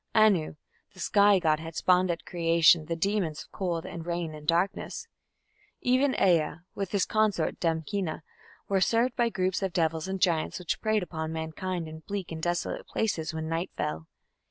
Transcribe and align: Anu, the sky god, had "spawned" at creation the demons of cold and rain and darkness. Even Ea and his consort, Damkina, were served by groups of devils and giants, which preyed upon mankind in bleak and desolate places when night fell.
Anu, 0.15 0.55
the 0.95 0.99
sky 0.99 1.37
god, 1.37 1.59
had 1.59 1.75
"spawned" 1.75 2.09
at 2.09 2.25
creation 2.25 2.85
the 2.85 2.95
demons 2.95 3.43
of 3.43 3.51
cold 3.51 3.85
and 3.85 4.03
rain 4.03 4.33
and 4.33 4.47
darkness. 4.47 5.07
Even 5.79 6.15
Ea 6.15 6.55
and 6.75 6.87
his 6.89 7.05
consort, 7.05 7.59
Damkina, 7.59 8.23
were 8.67 8.81
served 8.81 9.15
by 9.15 9.29
groups 9.29 9.61
of 9.61 9.73
devils 9.73 10.07
and 10.07 10.19
giants, 10.19 10.57
which 10.57 10.81
preyed 10.81 11.03
upon 11.03 11.31
mankind 11.31 11.87
in 11.87 11.99
bleak 11.99 12.31
and 12.31 12.41
desolate 12.41 12.87
places 12.87 13.31
when 13.31 13.47
night 13.47 13.69
fell. 13.77 14.07